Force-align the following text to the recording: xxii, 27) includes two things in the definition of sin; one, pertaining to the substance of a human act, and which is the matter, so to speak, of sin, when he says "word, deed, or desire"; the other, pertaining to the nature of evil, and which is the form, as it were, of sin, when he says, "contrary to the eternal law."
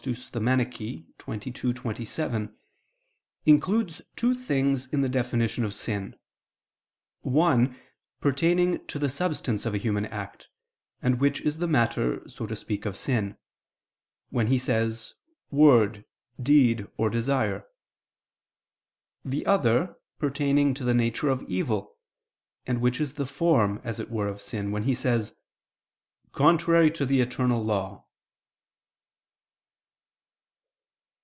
xxii, 0.03 1.05
27) 1.19 2.57
includes 3.45 4.01
two 4.15 4.33
things 4.33 4.87
in 4.87 5.01
the 5.01 5.07
definition 5.07 5.63
of 5.63 5.75
sin; 5.75 6.15
one, 7.19 7.79
pertaining 8.19 8.83
to 8.87 8.97
the 8.97 9.09
substance 9.09 9.63
of 9.63 9.75
a 9.75 9.77
human 9.77 10.07
act, 10.07 10.47
and 11.03 11.19
which 11.19 11.39
is 11.41 11.59
the 11.59 11.67
matter, 11.67 12.27
so 12.27 12.47
to 12.47 12.55
speak, 12.55 12.83
of 12.87 12.97
sin, 12.97 13.37
when 14.31 14.47
he 14.47 14.57
says 14.57 15.13
"word, 15.51 16.03
deed, 16.41 16.87
or 16.97 17.07
desire"; 17.07 17.67
the 19.23 19.45
other, 19.45 19.99
pertaining 20.17 20.73
to 20.73 20.83
the 20.83 20.95
nature 20.95 21.29
of 21.29 21.43
evil, 21.43 21.95
and 22.65 22.81
which 22.81 22.99
is 22.99 23.13
the 23.13 23.27
form, 23.27 23.79
as 23.83 23.99
it 23.99 24.09
were, 24.09 24.27
of 24.27 24.41
sin, 24.41 24.71
when 24.71 24.85
he 24.85 24.95
says, 24.95 25.35
"contrary 26.31 26.89
to 26.89 27.05
the 27.05 27.21
eternal 27.21 27.63
law." 27.63 28.03